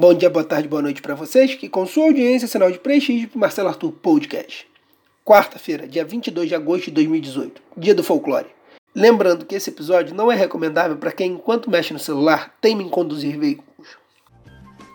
[0.00, 3.28] Bom dia, boa tarde, boa noite para vocês, que com sua audiência sinal de prestígio
[3.28, 4.64] para Marcelo Arthur Podcast.
[5.24, 8.46] Quarta-feira, dia 22 de agosto de 2018, dia do folclore.
[8.94, 12.88] Lembrando que esse episódio não é recomendável para quem, enquanto mexe no celular, teme em
[12.88, 13.88] conduzir veículos.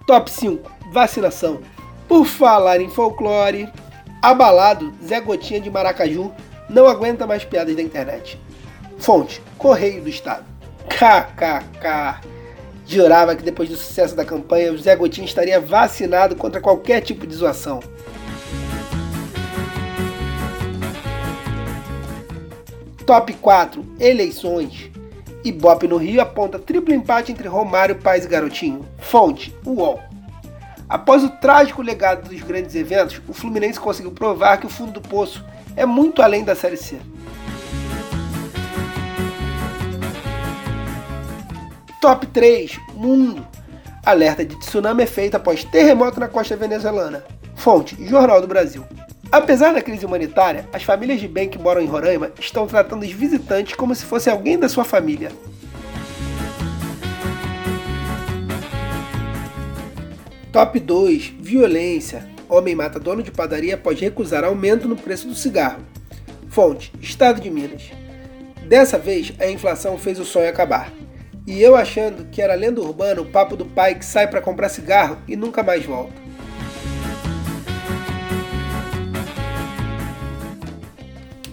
[0.08, 1.60] Top 5 Vacinação.
[2.08, 3.68] Por falar em folclore,
[4.22, 6.32] abalado, Zé Gotinha de Maracaju
[6.70, 8.40] não aguenta mais piadas da internet.
[9.00, 10.46] Fonte: Correio do Estado.
[10.88, 12.22] KKK.
[12.86, 17.26] Jurava que depois do sucesso da campanha, o Zé Gotinha estaria vacinado contra qualquer tipo
[17.26, 17.80] de zoação.
[23.06, 24.92] Top 4 Eleições.
[25.44, 28.86] Ibope no Rio aponta triplo empate entre Romário, Paz e Garotinho.
[28.98, 30.00] Fonte: UOL.
[30.88, 35.02] Após o trágico legado dos grandes eventos, o Fluminense conseguiu provar que o fundo do
[35.02, 35.44] poço
[35.76, 36.98] é muito além da Série C.
[42.04, 43.48] Top 3 Mundo.
[44.06, 47.24] Alerta de tsunami é feita após terremoto na costa venezuelana.
[47.56, 48.84] Fonte: Jornal do Brasil.
[49.32, 53.12] Apesar da crise humanitária, as famílias de bem que moram em Roraima estão tratando os
[53.14, 55.32] visitantes como se fosse alguém da sua família.
[60.52, 62.28] Top 2 Violência.
[62.50, 65.80] Homem mata dono de padaria após recusar aumento no preço do cigarro.
[66.50, 67.84] Fonte: Estado de Minas.
[68.68, 70.92] Dessa vez, a inflação fez o sonho acabar.
[71.46, 74.70] E eu achando que era lenda urbana o papo do pai que sai para comprar
[74.70, 76.14] cigarro e nunca mais volta.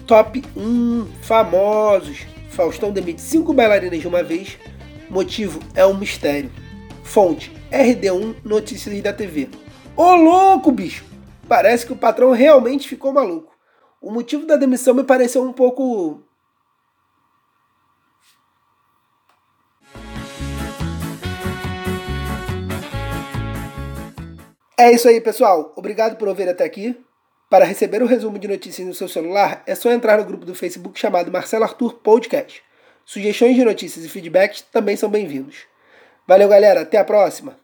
[0.07, 2.25] Top 1 Famosos.
[2.49, 4.57] Faustão demite 5 bailarinas de uma vez.
[5.09, 6.51] Motivo é um mistério.
[7.03, 9.49] Fonte: RD1 Notícias da TV.
[9.95, 11.03] Ô louco, bicho!
[11.49, 13.51] Parece que o patrão realmente ficou maluco.
[14.01, 16.23] O motivo da demissão me pareceu um pouco.
[24.81, 25.71] É isso aí, pessoal.
[25.75, 26.99] Obrigado por ouvir até aqui.
[27.47, 30.55] Para receber o resumo de notícias no seu celular, é só entrar no grupo do
[30.55, 32.63] Facebook chamado Marcelo Arthur Podcast.
[33.05, 35.67] Sugestões de notícias e feedbacks também são bem-vindos.
[36.27, 36.81] Valeu, galera.
[36.81, 37.60] Até a próxima.